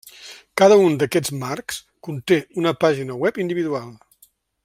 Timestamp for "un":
0.85-0.95